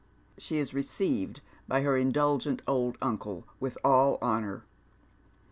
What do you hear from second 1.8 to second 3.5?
her indulgent old uncle